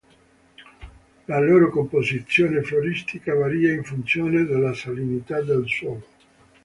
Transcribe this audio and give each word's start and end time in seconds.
La 1.27 1.39
loro 1.39 1.69
composizione 1.69 2.63
floristica 2.63 3.35
varia 3.35 3.71
in 3.71 3.83
funzione 3.83 4.45
della 4.45 4.73
salinità 4.73 5.41
del 5.43 5.67
suolo. 5.67 6.07